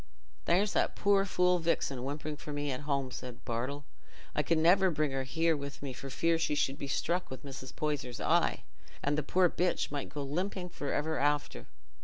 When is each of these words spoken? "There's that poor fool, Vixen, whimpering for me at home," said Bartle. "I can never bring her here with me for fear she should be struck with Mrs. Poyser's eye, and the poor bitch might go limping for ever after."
"There's 0.45 0.73
that 0.73 0.95
poor 0.95 1.25
fool, 1.25 1.59
Vixen, 1.59 2.03
whimpering 2.03 2.35
for 2.35 2.51
me 2.51 2.71
at 2.71 2.79
home," 2.89 3.11
said 3.11 3.45
Bartle. 3.45 3.85
"I 4.33 4.41
can 4.41 4.59
never 4.59 4.89
bring 4.89 5.11
her 5.11 5.25
here 5.25 5.55
with 5.55 5.83
me 5.83 5.93
for 5.93 6.09
fear 6.09 6.39
she 6.39 6.55
should 6.55 6.79
be 6.79 6.87
struck 6.87 7.29
with 7.29 7.45
Mrs. 7.45 7.75
Poyser's 7.75 8.19
eye, 8.19 8.63
and 9.03 9.15
the 9.15 9.21
poor 9.21 9.47
bitch 9.47 9.91
might 9.91 10.09
go 10.09 10.23
limping 10.23 10.69
for 10.69 10.91
ever 10.91 11.19
after." 11.19 11.67